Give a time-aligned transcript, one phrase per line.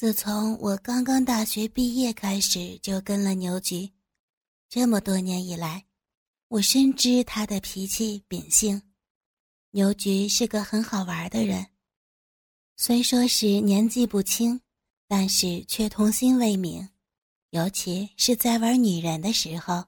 [0.00, 3.90] 自从我刚刚大学毕业开始，就跟了牛局。
[4.66, 5.84] 这么多年以来，
[6.48, 8.80] 我深知他的脾气秉性。
[9.72, 11.66] 牛局是个很好玩的人，
[12.78, 14.62] 虽说是年纪不轻，
[15.06, 16.88] 但是却童心未泯。
[17.50, 19.84] 尤其是在玩女人的时候，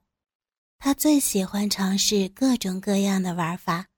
[0.78, 3.88] 他最喜欢尝试各种各样的玩法。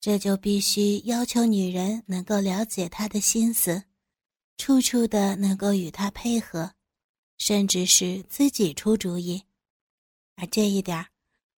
[0.00, 3.82] 这就必须要求女人能够了解他的心思，
[4.58, 6.72] 处处的能够与他配合，
[7.38, 9.42] 甚至是自己出主意。
[10.36, 11.06] 而这一点，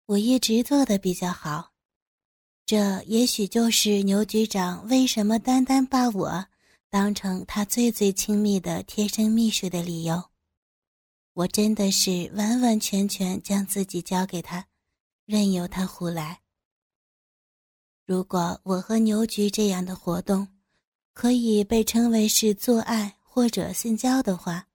[0.05, 1.71] 我一直做的比较好。
[2.65, 6.45] 这也许就是牛局长为什么单单把我
[6.89, 10.23] 当成他最最亲密的贴身秘书的理由。
[11.33, 14.67] 我真的是完完全全将自己交给他，
[15.25, 16.41] 任由他胡来。
[18.05, 20.47] 如果我和牛局这样的活动，
[21.19, 24.65] 可以被称为是做爱或者性交的话，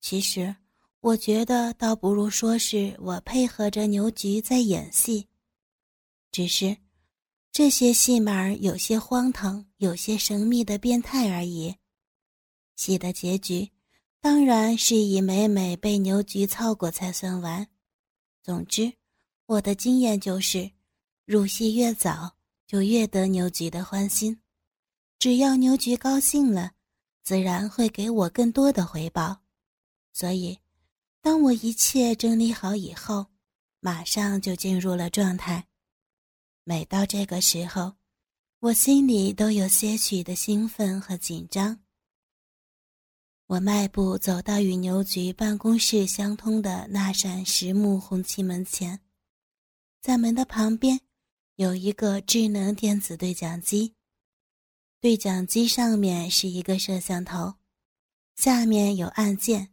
[0.00, 0.52] 其实
[0.98, 5.28] 我觉得倒不如说是我配合着牛局在演戏。
[6.32, 6.76] 只是
[7.52, 11.76] 这些戏码有些荒唐，有些神秘的变态而已。
[12.74, 13.70] 戏的结局
[14.20, 17.64] 当然是以每每被牛局操过才算完。
[18.42, 18.92] 总之，
[19.46, 20.68] 我的经验就是
[21.24, 22.34] 入戏越早。
[22.66, 24.40] 就越得牛局的欢心，
[25.20, 26.72] 只要牛局高兴了，
[27.22, 29.42] 自然会给我更多的回报。
[30.14, 30.58] 所以，
[31.20, 33.26] 当我一切整理好以后，
[33.80, 35.66] 马上就进入了状态。
[36.64, 37.96] 每到这个时候，
[38.60, 41.78] 我心里都有些许的兴奋和紧张。
[43.46, 48.98] 我迈步走到与牛局办公室相通的那扇实木红漆门前，
[50.00, 50.98] 在门的旁边。
[51.56, 53.92] 有一个智能电子对讲机，
[55.00, 57.54] 对讲机上面是一个摄像头，
[58.36, 59.70] 下面有按键。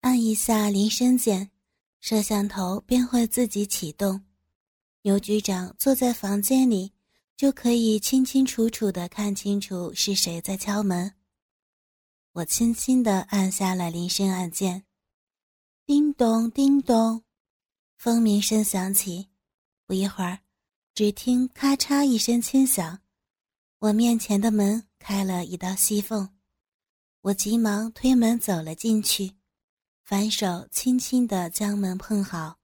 [0.00, 1.52] 按一下铃声键，
[2.00, 4.24] 摄像头便会自己启动。
[5.02, 6.92] 牛局长坐在房间里，
[7.36, 11.14] 就可以清清楚楚的看清楚是谁在敲门。
[12.32, 14.82] 我轻轻的按下了铃声按键，
[15.86, 17.22] 叮咚叮咚，
[17.96, 19.28] 蜂鸣声响起。
[19.86, 20.40] 不一会儿。
[20.94, 23.00] 只听咔嚓一声轻响，
[23.82, 26.28] 我面前的门开了一道细缝，
[27.20, 29.32] 我急忙推门走了进去，
[30.04, 32.60] 反手轻轻地将门碰好。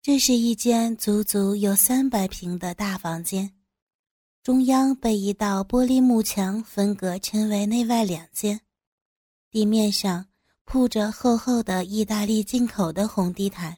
[0.00, 3.54] 这是一间足足有三百平的大房间，
[4.42, 8.62] 中央被一道玻璃幕墙分隔，成为内外两间。
[9.50, 10.26] 地面上
[10.64, 13.76] 铺着厚厚的意大利进口的红地毯，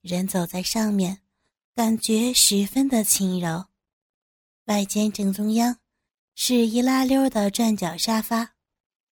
[0.00, 1.20] 人走在上面。
[1.72, 3.69] 感觉十分的轻柔。
[4.70, 5.76] 外间正中央
[6.36, 8.54] 是一拉溜的转角沙发，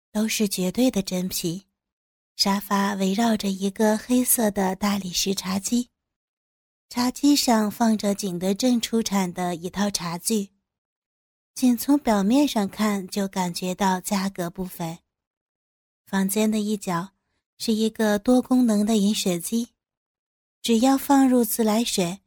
[0.10, 1.66] 都是绝对的真皮。
[2.38, 5.90] 沙发围绕着一个黑色的大理石茶几，
[6.88, 10.52] 茶几上放着景德镇出产的一套茶具，
[11.54, 15.00] 仅从表面上看就感觉到价格不菲。
[16.06, 17.10] 房间的一角
[17.58, 19.68] 是一个多功能的饮水机，
[20.62, 22.22] 只要放入自来水。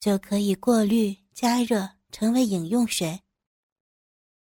[0.00, 3.20] 就可以过滤加热成为饮用水。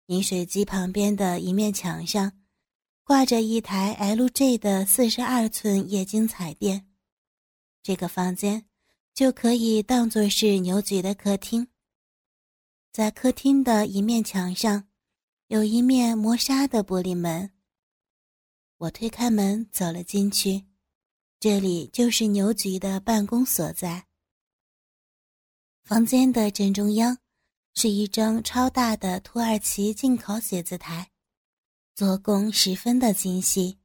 [0.07, 2.33] 饮水机旁边的一面墙上，
[3.03, 6.91] 挂着一台 LG 的四十二寸液晶彩电。
[7.83, 8.67] 这个房间
[9.13, 11.69] 就可以当做是牛局的客厅。
[12.93, 14.89] 在客厅的一面墙上，
[15.49, 17.51] 有一面磨砂的玻璃门。
[18.79, 20.65] 我推开门走了进去，
[21.41, 24.07] 这里就是牛局的办公所在。
[25.85, 27.19] 房间的正中央，
[27.75, 31.11] 是一张超大的土耳其进口写字台，
[31.95, 33.79] 做工十分的精细。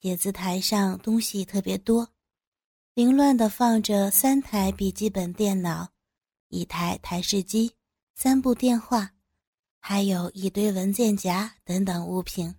[0.00, 2.08] 写字台上东西特别多，
[2.94, 5.90] 凌乱的放着三台笔记本电脑、
[6.48, 7.72] 一台台式机、
[8.14, 9.12] 三部电话，
[9.80, 12.54] 还有一堆文件夹等等物品。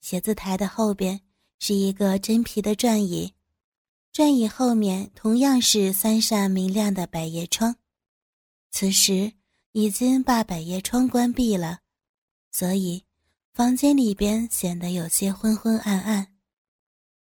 [0.00, 1.20] 写字台的后边
[1.60, 3.32] 是一个真皮的转椅。
[4.12, 7.76] 转椅后面同样是三扇明亮的百叶窗，
[8.78, 9.32] 此时
[9.72, 11.78] 已经把百叶窗关闭了，
[12.52, 13.02] 所以
[13.54, 16.36] 房间里边显得有些昏昏暗暗。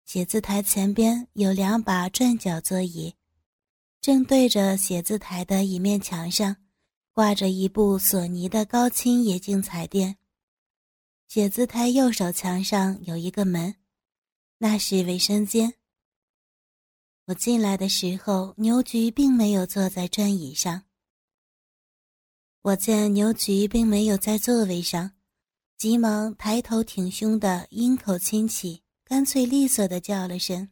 [0.03, 3.15] 写字台前边有两把转角座椅，
[4.01, 6.57] 正对着写字台的一面墙上
[7.13, 10.17] 挂着一部索尼的高清液晶彩电。
[11.29, 13.75] 写字台右手墙上有一个门，
[14.57, 15.75] 那是卫生间。
[17.27, 20.83] 我进来的时候，牛菊并没有坐在转椅上。
[22.65, 25.11] 我见牛菊并没有在座位上，
[25.77, 30.67] 急忙抬头挺胸的鹰口亲起，干脆利索的叫了声：“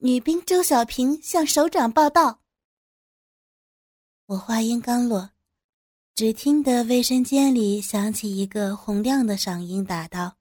[0.00, 2.40] 女兵周小平向首长报道。”
[4.24, 5.32] 我话音刚落，
[6.14, 10.38] 只听得卫生间里响起一个洪亮的嗓音，答道：“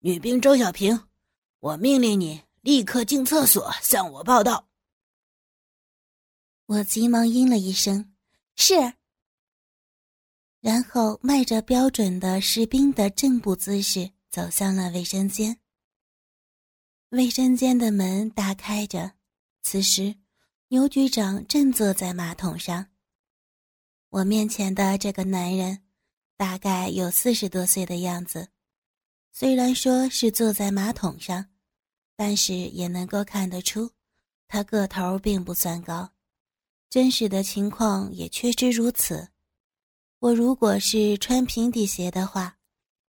[0.00, 1.08] 女兵周小平，
[1.60, 4.68] 我命令你立刻进厕所向我报道。”
[6.68, 8.09] 我急忙应了一声
[8.60, 8.94] ：“是。”
[10.60, 15.58] 然后迈着标准的士兵的正步姿势走向了卫生间。
[17.08, 19.12] 卫生间的门大开着，
[19.62, 20.14] 此时。
[20.72, 22.86] 牛局长正坐在马桶上。
[24.10, 25.82] 我面前的这个男人，
[26.36, 28.50] 大概有四十多岁的样子。
[29.32, 31.44] 虽然说是坐在马桶上，
[32.14, 33.90] 但是也能够看得出，
[34.46, 36.08] 他个头并不算高。
[36.90, 39.28] 真实的情况也确实如此。
[40.18, 42.58] 我如果是穿平底鞋的话，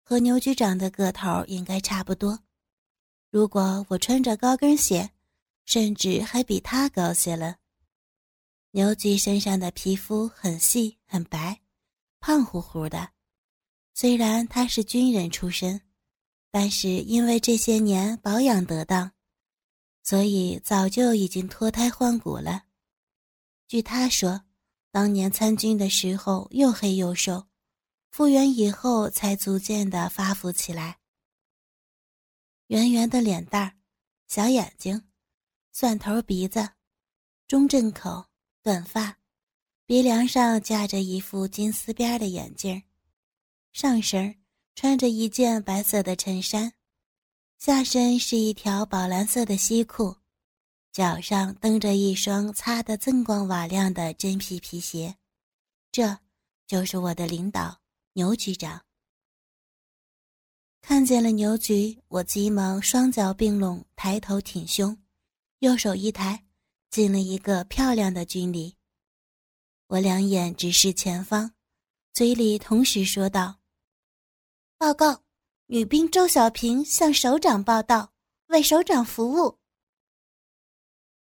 [0.02, 2.40] 和牛局长的个头应该差不多。
[3.30, 5.12] 如果我穿着高跟鞋，
[5.66, 7.58] 甚至还比他高些了。
[8.72, 11.60] 牛局身上的皮肤很细很白，
[12.22, 13.10] 胖乎乎的。
[13.94, 15.82] 虽然他是军人出身，
[16.50, 19.12] 但是因为这些年保养得当，
[20.02, 22.65] 所以早就已经脱胎换骨了。
[23.68, 24.44] 据他说，
[24.92, 27.48] 当年参军的时候又黑又瘦，
[28.12, 31.00] 复员以后才逐渐的发福起来。
[32.68, 33.76] 圆圆的脸蛋儿，
[34.28, 35.04] 小眼睛。
[35.72, 36.70] 蒜头鼻子，
[37.48, 38.28] 中正口，
[38.64, 39.18] 短发，
[39.86, 42.82] 鼻梁上架着一副金丝边的眼镜
[43.74, 44.42] 上身
[44.74, 46.72] 穿着一件白色的衬衫，
[47.58, 50.16] 下身是一条宝蓝色的西裤，
[50.96, 55.18] 脚上蹬着一双擦得锃光瓦亮的真皮皮鞋。
[55.92, 56.18] 这
[56.68, 57.82] 就是我的领导
[58.14, 58.82] 牛局长。
[60.82, 64.98] 看见了牛局，我急忙双脚并拢，抬头挺胸。
[65.60, 66.46] 右手一抬，
[66.90, 68.78] 进了一个漂亮的军礼。
[69.88, 71.52] 我两眼直视前方，
[72.14, 73.60] 嘴里同时说道
[74.80, 75.24] ：“报告，
[75.66, 78.14] 女兵周小平向首长报道，
[78.48, 79.60] 为首长服务。”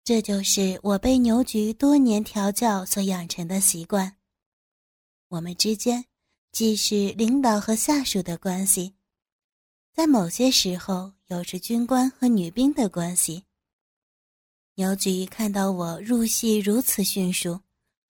[0.08, 4.16] 这就是我被牛局多年调教所养成的习惯。
[5.28, 6.02] 我们之间
[6.50, 8.94] 既是领导和下属的关系，
[9.92, 13.44] 在某些时候又是军官和女兵的关系。
[14.76, 17.60] 牛菊看到我入戏如此迅速，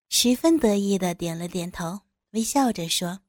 [0.09, 3.23] 十分得意的点了点头，微笑着说：“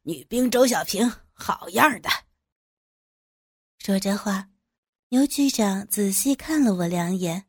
[0.00, 2.08] 女兵周小平，好样的。”
[3.84, 4.48] 说着话，
[5.16, 7.46] 牛局长仔细看了我两眼，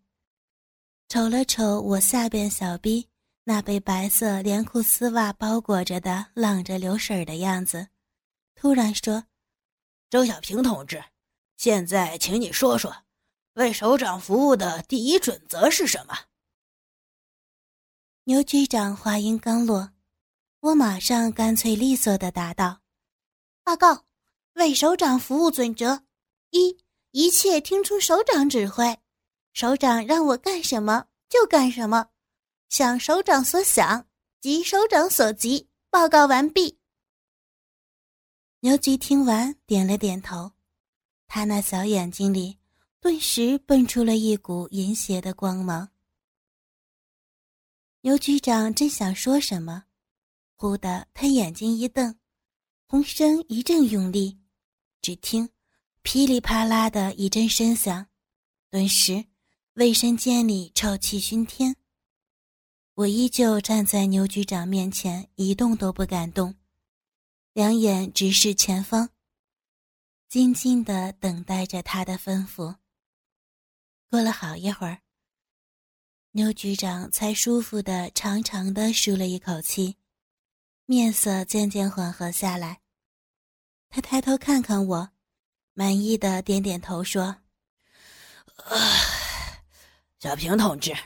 [1.09, 3.09] 瞅了瞅我下边小臂
[3.43, 7.89] 那被白色连裤丝袜包裹着的浪着流水的样子，
[8.55, 9.25] 突然说
[10.09, 11.03] ：“周小平同志，
[11.57, 13.03] 现在请你说说。”
[13.55, 16.15] 为首长服务的第一准则是什么？
[18.23, 19.91] 牛局长话音刚落，
[20.61, 22.79] 我马上干脆利索的答道
[23.61, 24.05] ：“报告，
[24.53, 26.05] 为首长服务准则
[26.51, 26.77] 一，
[27.17, 28.95] 一切听从首长指挥，
[29.51, 32.09] 首长让我干什么就干什么，
[32.69, 34.07] 想首长所想，
[34.39, 35.67] 急首长所急。
[35.89, 36.77] 报告完毕。”
[38.61, 40.51] 牛局听完点了点头，
[41.25, 42.59] 他那小眼睛里。
[42.99, 45.89] 顿时蹦出了一股淫邪的光芒。
[48.01, 49.85] 牛局长正想说什么，
[50.55, 52.15] 忽的他眼睛一瞪，
[52.87, 54.37] 浑身一阵用力，
[55.01, 55.49] 只听
[56.09, 58.07] 噼里啪啦的一阵声响，
[58.69, 59.25] 顿时
[59.73, 61.75] 卫生间里臭气熏天。
[62.93, 66.55] 我依旧站在牛局长面前，一动都不敢动，
[67.51, 69.09] 两眼直视前方，
[70.29, 72.77] 静静的等待着他的吩咐。
[74.09, 75.01] 过了好一会儿，
[76.31, 79.97] 牛局长才舒服的长长的舒了一口气，
[80.85, 82.79] 面色渐渐缓和下来。
[83.89, 85.09] 他抬头看看我，
[85.77, 87.35] 满意的点点头说
[90.17, 90.97] ：“小平同志，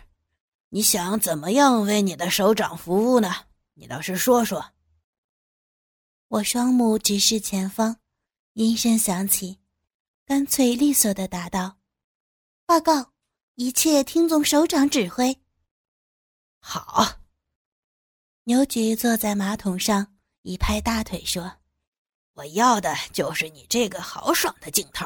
[0.69, 3.29] 你想怎么样为你的首长服务呢？
[3.73, 4.71] 你倒是说说。”
[6.29, 7.97] 我双目直视前方，
[8.53, 9.59] 音声响起，
[10.25, 11.77] 干脆利索的答道。
[12.65, 13.11] 报告，
[13.55, 15.37] 一切听从首长指挥。
[16.61, 17.19] 好。
[18.45, 21.57] 牛局坐在马桶上，一拍大腿说
[22.41, 25.05] ：“我要的就是你这个豪爽的劲头。”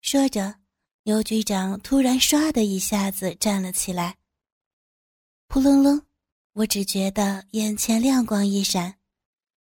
[0.00, 0.54] 说着，
[1.02, 4.16] 牛局长突然唰的一下子站了起来。
[5.46, 6.02] 扑棱棱，
[6.54, 8.94] 我只觉得眼前亮光一闪，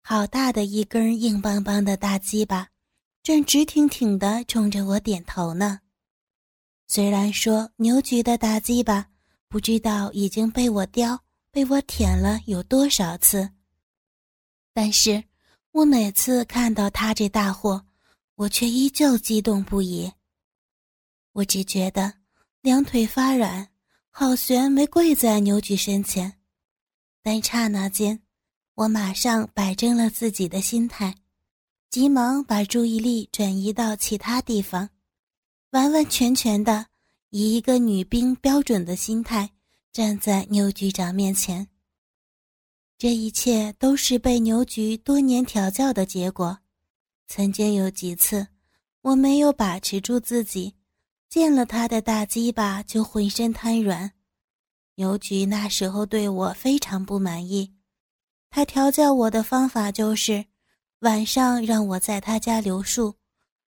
[0.03, 2.69] 好大的一根硬邦邦的大鸡巴，
[3.23, 5.79] 正直挺挺的冲着我点头呢。
[6.87, 9.07] 虽然说牛局的大鸡巴
[9.47, 11.19] 不知道已经被我叼、
[11.49, 13.49] 被我舔了有多少次，
[14.71, 15.23] 但是
[15.75, 17.85] 我每次看到他这大货，
[18.35, 20.09] 我却依旧激动不已。
[21.33, 22.13] 我只觉得
[22.61, 23.67] 两腿发软，
[24.09, 26.31] 好悬没跪在牛局身前，
[27.21, 28.21] 但刹那间。
[28.75, 31.13] 我马上摆正了自己的心态，
[31.89, 34.89] 急忙把注意力转移到其他地方，
[35.71, 36.85] 完完全全的
[37.31, 39.49] 以一个女兵标准的心态
[39.91, 41.67] 站在牛局长面前。
[42.97, 46.59] 这一切都是被牛局多年调教的结果。
[47.27, 48.47] 曾经有几次，
[49.01, 50.75] 我没有把持住自己，
[51.27, 54.13] 见了他的大鸡巴就浑身瘫软。
[54.95, 57.73] 牛局那时候对我非常不满意。
[58.49, 60.45] 他调教我的方法就是，
[60.99, 63.15] 晚上让我在他家留宿，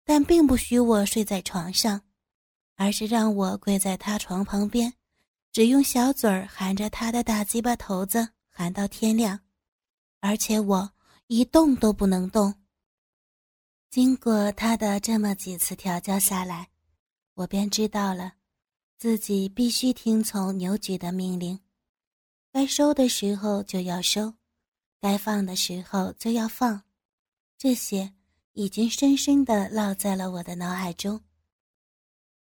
[0.04, 2.02] 但并不许我睡在床上，
[2.76, 4.93] 而是让我跪在他床旁边，
[5.50, 9.40] 只用小嘴儿含着他的大鸡巴头子喊到天亮，
[10.20, 10.92] 而且我
[11.26, 12.54] 一动都不能动。
[13.90, 16.70] 经过他的这么几次调教下来，
[17.34, 18.34] 我便知道了，
[18.96, 21.58] 自己必须听从牛局的命令，
[22.52, 24.32] 该收的时候就要收。
[25.00, 26.84] 该放的时候就要放，
[27.58, 28.14] 这些
[28.52, 31.20] 已经深深的烙在了我的脑海中。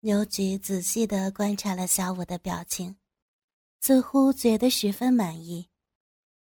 [0.00, 2.96] 牛菊仔细的观察了小五的表情，
[3.80, 5.68] 似乎觉得十分满意，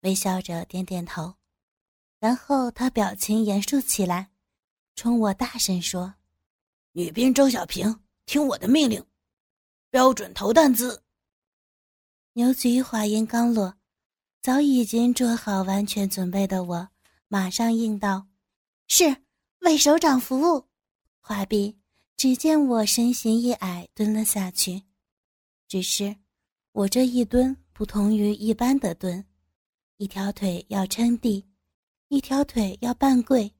[0.05, 1.35] 微笑着点点头，
[2.21, 4.31] 然后他表情严肃起来，
[4.95, 6.15] 冲我大声说
[6.93, 9.05] ：“女兵周小平，听我的命令，
[9.91, 11.03] 标准投弹姿。”
[12.35, 13.77] 牛菊话音刚落。
[14.43, 16.89] 早已经做好完全准备的我，
[17.29, 18.27] 马上应道
[18.89, 19.25] ：“是，
[19.61, 20.69] 为首长服务。”
[21.19, 21.79] 话毕，
[22.19, 24.83] 只见我身形一矮，蹲了下去。
[25.67, 26.15] 只是，
[26.73, 29.25] 我这一蹲不同于一般的蹲，
[29.97, 31.45] 一条腿要撑地，
[32.09, 33.53] 一条腿要半跪，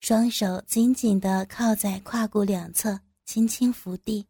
[0.00, 4.26] 双手紧紧地靠在胯骨两侧，轻轻伏地。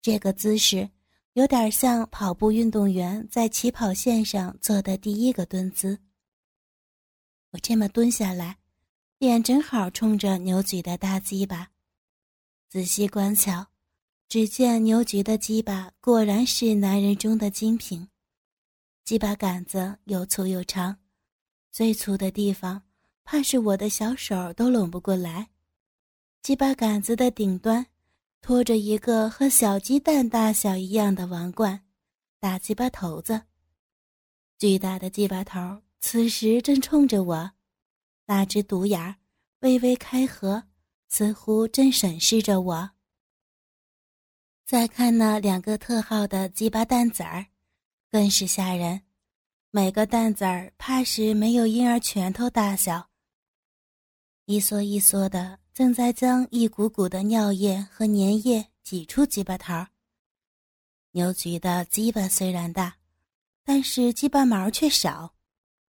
[0.00, 0.90] 这个姿势。
[1.34, 5.98] 有点像跑步运动员在起跑线上做的第一个蹲姿。
[7.50, 8.58] 我这么蹲下来，
[9.18, 11.72] 脸正好冲着牛菊的大鸡巴。
[12.68, 13.66] 仔细观瞧，
[14.28, 18.08] 只见牛菊的鸡巴果然是男人中的精品。
[19.04, 20.96] 鸡巴杆子又粗又长，
[21.70, 22.82] 最粗的地方
[23.24, 25.50] 怕是我的小手都拢不过来。
[26.42, 27.86] 鸡巴杆子的顶端。
[28.46, 31.80] 拖着一个和小鸡蛋大小一样的王冠，
[32.38, 33.40] 大鸡巴头子。
[34.58, 37.52] 巨大的鸡巴头此时正冲着我，
[38.26, 39.16] 那只独眼
[39.60, 40.64] 微微开合，
[41.08, 42.90] 似乎正审视着我。
[44.66, 47.46] 再看那两个特号的鸡巴蛋子儿，
[48.14, 49.02] 更是吓人，
[49.72, 53.10] 每个蛋子儿怕是没有婴儿拳头大小，
[54.44, 55.58] 一缩一缩的。
[55.72, 59.88] 正在将一股股的尿液和粘液挤出鸡巴头。
[61.10, 62.96] 牛菊的鸡巴虽然大，
[63.64, 65.34] 但是鸡巴毛却少，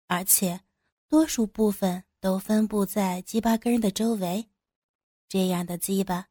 [0.06, 0.62] 而且
[1.08, 4.48] 多数部分都分布在鸡巴根的周围。
[5.28, 6.28] 这样的鸡巴，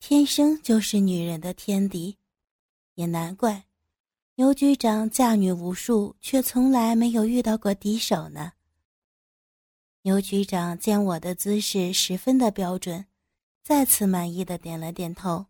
[0.00, 2.18] 天生就是女人的天敌，
[2.94, 3.67] 也难怪
[4.38, 8.52] 牛局长嫁女无数，却从来没有遇到过敌手呢。
[10.02, 13.04] 牛局长见我的姿势十分的标准，
[13.64, 15.46] 再次满意的点了点头。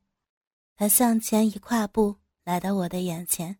[0.74, 3.58] 他向前一跨步，来到我的眼前，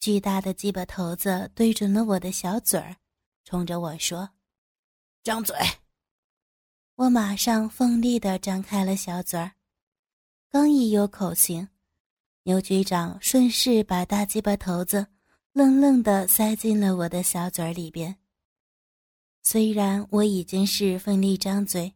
[0.00, 2.96] 巨大的鸡巴头子对准了我的小嘴儿，
[3.44, 4.28] 冲着我说
[5.22, 5.54] ：“张嘴。”
[6.96, 9.52] 我马上奋力的张开了小嘴儿，
[10.48, 11.68] 刚一有口型，
[12.44, 15.06] 牛局长顺势把大鸡巴头子
[15.52, 18.16] 愣愣的塞进了我的小嘴里边。
[19.42, 21.94] 虽然我已经是奋力张嘴，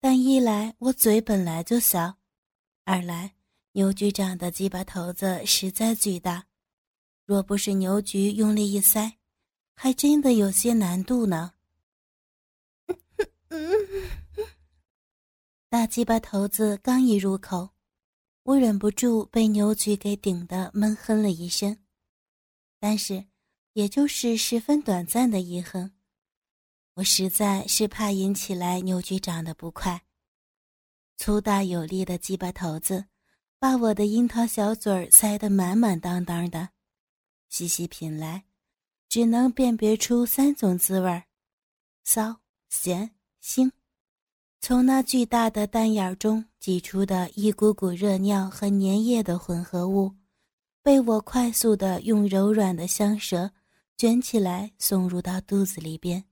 [0.00, 2.16] 但一来我嘴本来就小，
[2.84, 3.36] 二来
[3.72, 6.46] 牛局长的鸡巴头子实在巨大，
[7.24, 9.18] 若不是牛局用力一塞，
[9.76, 11.52] 还真的有些难度呢。
[15.68, 17.70] 大鸡巴头子刚一入口，
[18.48, 21.76] 我忍不住被牛局给顶得闷哼了一声，
[22.80, 23.26] 但是
[23.74, 25.92] 也就是十分短暂的一哼。
[26.94, 30.02] 我实在是怕引起来牛局长的不快，
[31.18, 33.04] 粗大有力的鸡巴头子，
[33.58, 36.70] 把我的樱桃小嘴儿塞得满满当当的。
[37.50, 38.46] 细细品来，
[39.10, 41.24] 只能辨别出三种滋味儿：
[42.02, 42.40] 骚、
[42.70, 43.70] 咸、腥，
[44.60, 50.12] 从那巨大的蛋眼中挤出的一股股热尿和粘液的混合物，
[50.82, 53.50] 被我快速的用柔软的香舌
[53.96, 56.24] 卷起来送入到肚子里边。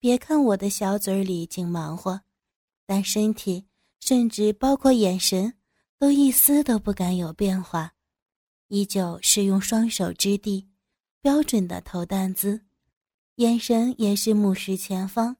[0.00, 2.20] 别看我的小嘴里净忙活，
[2.84, 3.64] 但身体
[4.00, 5.54] 甚至包括眼神，
[5.98, 7.94] 都一丝都不敢有变化，
[8.68, 10.68] 依旧是用双手支地，
[11.22, 12.66] 标准的投弹姿，
[13.36, 15.38] 眼神也是目视前方，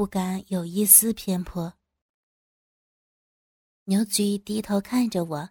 [0.00, 1.74] 不敢有一丝偏颇。
[3.84, 5.50] 牛菊低头看着我，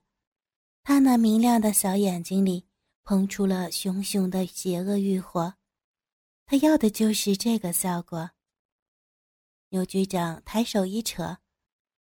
[0.81, 2.65] 他那明亮的小眼睛里
[3.03, 5.53] 喷出了熊熊的邪恶欲火，
[6.47, 8.31] 他要的就是这个效果。
[9.69, 11.37] 牛局长抬手一扯，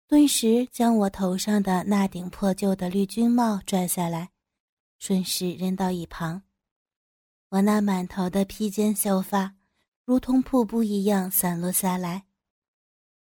[0.06, 4.30] 顿时将我头上的那顶破旧的绿军帽拽下来，
[5.00, 6.44] 顺势扔到一旁。
[7.48, 9.56] 我那满头的披肩秀发，
[10.04, 12.26] 如同瀑布一样散落下来。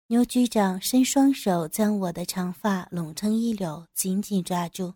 [0.09, 4.95] 牛局长伸双手将我的长发拢成一绺，紧紧抓住，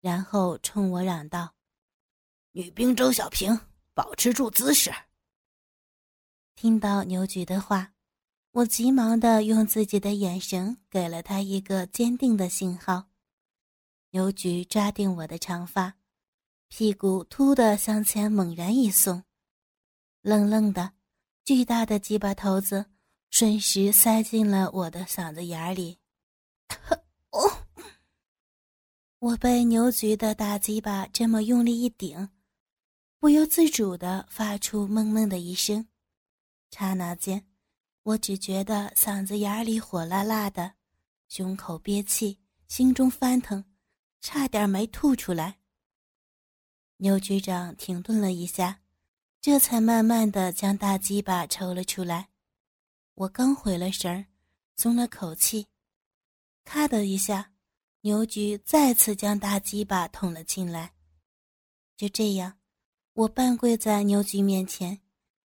[0.00, 1.54] 然后冲我嚷道
[2.52, 3.60] ：“女兵周小平，
[3.94, 4.92] 保持住姿势。”
[6.54, 7.92] 听到牛局的话。
[8.52, 13.04] 我急忙的用自己的眼神给了他一个坚定的信号。
[14.10, 15.94] 牛局抓定我的长发，
[16.66, 19.22] 屁股突的向前猛然一送，
[20.22, 20.94] 愣愣的，
[21.44, 22.86] 巨大的鸡巴头子
[23.30, 25.98] 瞬时塞进了我的嗓子眼里。
[27.30, 27.66] 哦！
[29.18, 32.30] 我被牛局的大鸡巴这么用力一顶，
[33.18, 35.88] 不由自主的发出闷闷的一声。
[36.70, 37.44] 刹那间。
[38.04, 40.72] 我只觉得嗓子眼里火辣辣的，
[41.28, 43.62] 胸口憋气，心中翻腾，
[44.22, 45.58] 差点没吐出来。
[46.98, 48.80] 牛局长停顿了一下，
[49.42, 52.30] 这才慢慢的将大鸡巴抽了出来。
[53.18, 54.24] 我刚回了神儿，
[54.76, 55.66] 松了口气，
[56.64, 57.50] 咔的一下，
[58.02, 60.94] 牛菊再次将大鸡巴捅了进来。
[61.96, 62.60] 就这样，
[63.14, 65.00] 我半跪在牛菊面前。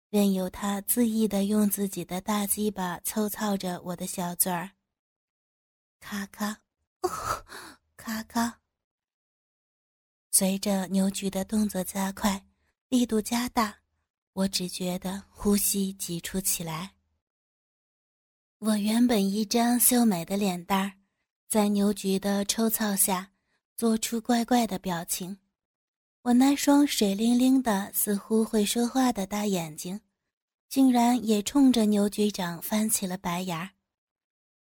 [0.08, 4.72] 任由他恣意的用自己的大鸡巴抽操着我的小嘴儿，
[6.00, 6.62] 咔咔，
[7.96, 8.58] 咔咔。
[10.32, 12.44] 随着牛菊的动作加快，
[12.88, 13.78] 力度加大，
[14.32, 16.96] 我只觉得呼吸急促起来。
[18.62, 20.92] 我原本一张秀美的脸蛋儿，
[21.48, 23.32] 在牛局的抽操下，
[23.74, 25.38] 做出怪怪的表情。
[26.20, 29.98] 我那双水灵灵的、似乎会说话的大眼睛，
[30.68, 33.70] 竟然也冲着牛局长翻起了白眼儿，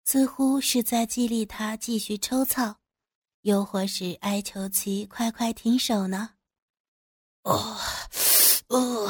[0.05, 2.79] 似乎是在激励他继续抽操，
[3.42, 6.31] 又或是哀求其快快停手呢？
[7.44, 7.79] 哦，
[8.66, 9.09] 哦，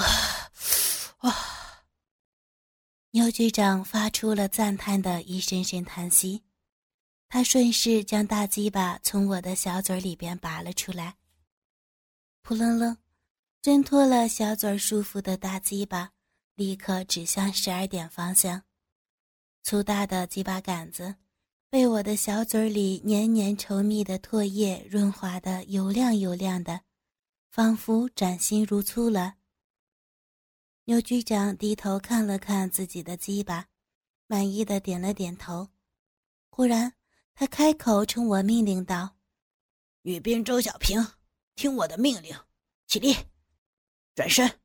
[1.21, 1.56] 啊！
[3.17, 6.43] 牛局长发出了赞叹的一声声叹息，
[7.31, 11.17] 他顺势将大鸡巴从我的小嘴里边拔了出来。
[12.43, 12.95] 扑棱棱，
[13.63, 16.13] 挣脱了小嘴舒服的大鸡巴，
[16.57, 18.63] 立刻指向十二点方向。
[19.63, 21.15] 粗大的鸡巴杆子
[21.71, 26.83] 被我的小嘴里黏黏稠密的唾液润滑的油亮油亮的，
[27.51, 29.36] 仿佛崭新如初了。
[30.89, 33.67] 牛局长低头看了看自己的鸡巴，
[34.29, 35.69] 满意的点了点头。
[36.49, 36.93] 忽然，
[37.35, 39.17] 他开口冲我命令道
[40.03, 41.05] ：“女兵周小平。”
[41.57, 42.37] 听我的命令，
[42.87, 43.17] 起立，
[44.15, 44.61] 转身，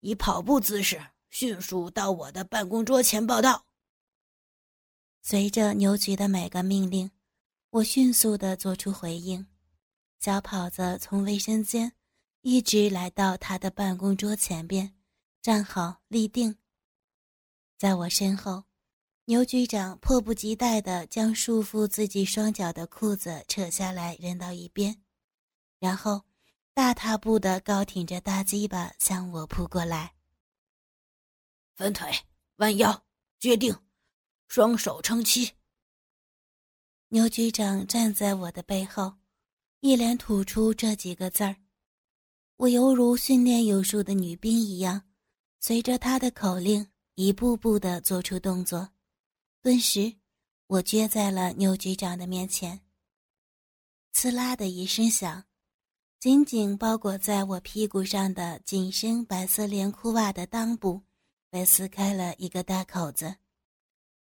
[0.00, 1.00] 以跑步姿势
[1.30, 3.66] 迅速到我的办公桌前报道。
[5.22, 7.10] 随着牛局的每个命令，
[7.70, 9.46] 我迅速的做出回应，
[10.20, 11.94] 小跑子从卫生间
[12.42, 14.94] 一直来到他的办公桌前边，
[15.42, 16.56] 站好立定。
[17.76, 18.62] 在我身后，
[19.24, 25.02] 牛局长迫不及待的将束缚自己双脚的裤子扯下来扔到一边。
[25.80, 26.22] 然后，
[26.72, 30.14] 大踏步的高挺着大鸡巴向我扑过来。
[31.74, 32.08] 分腿，
[32.58, 33.04] 弯腰，
[33.40, 33.76] 决定，
[34.46, 35.50] 双手撑膝。
[37.08, 39.14] 牛局长站在我的背后，
[39.80, 41.56] 一连吐出这几个字儿。
[42.58, 45.02] 我犹如训练有素的女兵一样，
[45.64, 48.88] 随着他的口令，一步步的做出动作。
[49.62, 50.12] 顿时，
[50.66, 52.80] 我撅在了牛局长的面前。
[54.12, 55.44] 刺啦的一声响。
[56.18, 61.02] 紧紧包裹在我屁股上的紧身白色连裤袜的裆部
[61.48, 63.36] 被撕开了一个大口子，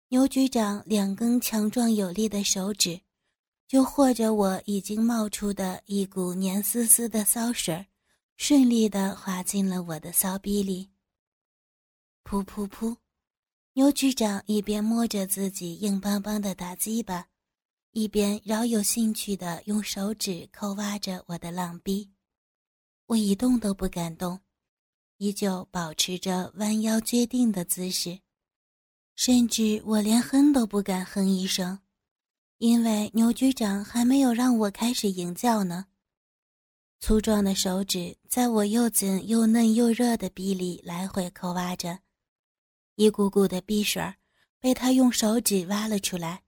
[0.08, 2.98] 牛局长两根强壮有力的手指
[3.68, 7.86] 就握着我已经冒出的一股黏丝丝的骚水，
[8.38, 10.90] 顺利地滑进了我的骚逼里。
[12.28, 12.96] 噗噗噗，
[13.74, 17.28] 牛局长一边摸着自己硬邦邦的大鸡巴，
[17.92, 22.10] 一边饶有兴趣地用手指抠挖着我的浪逼。
[23.06, 24.40] 我一动都不敢动，
[25.18, 28.18] 依旧保持着弯腰撅腚的姿势，
[29.14, 31.78] 甚至我连哼都不敢哼一声，
[32.58, 35.86] 因为牛局长还没有让我开始吟叫呢。
[36.98, 42.00] 粗壮的手指在我又紧又嫩又热的臂里来回抠挖着。
[42.96, 44.14] 一股股的鼻水
[44.58, 46.42] 被他用手指挖了出来。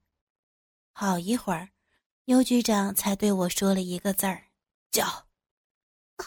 [0.93, 1.69] 好一会儿，
[2.25, 4.45] 牛局长才对我说了一个字儿
[4.91, 5.05] ：“叫。”
[6.19, 6.25] 啊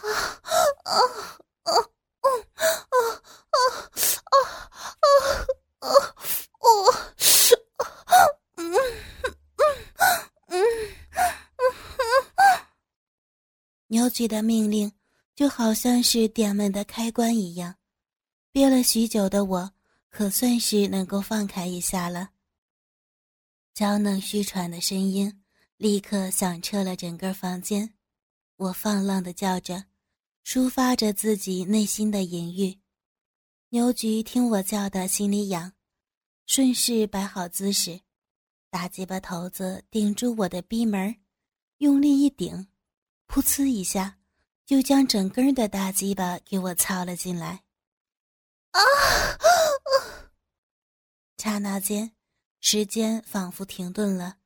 [0.84, 0.96] 啊
[1.64, 2.26] 啊啊
[2.92, 3.56] 啊
[4.30, 4.36] 啊
[5.10, 5.16] 啊
[5.80, 5.86] 啊！
[6.60, 6.66] 我，
[8.56, 8.78] 嗯嗯
[10.46, 10.56] 嗯嗯
[13.88, 14.90] 牛局的命令
[15.34, 17.74] 就好像是电门的开关一样，
[18.50, 19.72] 憋了许久的我。
[20.12, 22.32] 可算是能够放开一下了。
[23.72, 25.42] 娇嫩虚喘的声音
[25.78, 27.94] 立刻响彻了整个房间，
[28.56, 29.86] 我放浪的叫着，
[30.44, 32.78] 抒发着自己内心的淫欲。
[33.70, 35.72] 牛菊听我叫的心里痒，
[36.44, 38.02] 顺势摆好姿势，
[38.68, 41.16] 大鸡巴头子顶住我的逼门，
[41.78, 42.66] 用力一顶，
[43.26, 44.18] 噗呲一下，
[44.66, 47.61] 就将整根的大鸡巴给我操了进来。
[48.72, 48.80] 啊！
[51.38, 52.12] 刹那间，
[52.60, 54.36] 时间仿佛停顿了。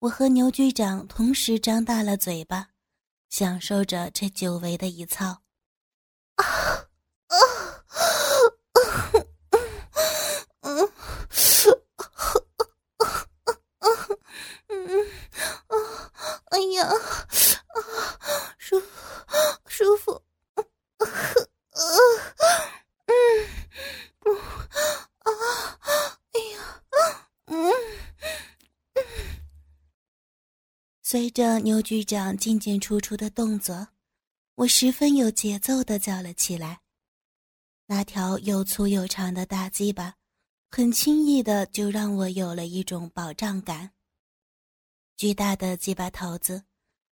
[0.00, 2.70] 我和牛局长同时张大了嘴巴，
[3.28, 5.42] 享受着这久违的一操。
[6.36, 6.44] 啊
[7.26, 7.36] 啊
[10.60, 10.68] 啊！
[14.68, 15.06] 嗯嗯
[15.68, 15.74] 啊！
[16.50, 16.94] 哎呀啊！
[18.58, 18.86] 舒服
[19.66, 20.22] 舒服。
[31.04, 33.88] 随着牛局长进进出出的动作，
[34.54, 36.80] 我十分有节奏地叫了起来。
[37.86, 40.14] 那条又粗又长的大鸡巴，
[40.70, 43.90] 很轻易的就让我有了一种保障感。
[45.16, 46.62] 巨大的鸡巴头子，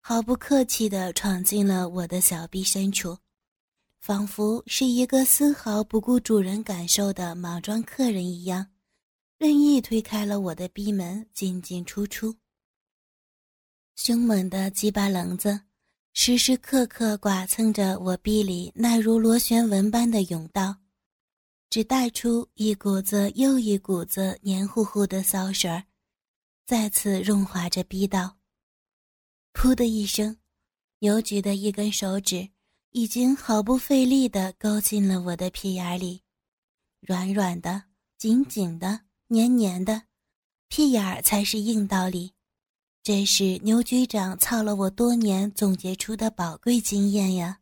[0.01, 3.19] 毫不客气地闯进了我的小臂深处，
[4.01, 8.69] 仿佛是一个丝毫不顾主人感受的莽撞客人一样，
[9.39, 12.37] 任意推开了我的逼门，进进出出。
[13.99, 15.61] 凶猛的鸡巴棱子，
[16.13, 20.77] 时时刻刻剐蹭着我臂里那如螺旋纹般的甬道，
[21.69, 25.83] 只带出一股子又一股子黏糊糊的骚水儿，
[26.65, 28.37] 再次润滑着逼道。
[29.53, 30.39] 噗的一声，
[31.01, 32.51] 邮局的一根手指
[32.93, 36.23] 已经毫不费力地勾进了我的屁眼里，
[37.01, 37.83] 软软的、
[38.17, 40.05] 紧紧的、黏黏的，
[40.69, 42.35] 屁眼儿才是硬道理。
[43.03, 47.59] 这是牛局长操了我多年总结出的宝贵经验呀。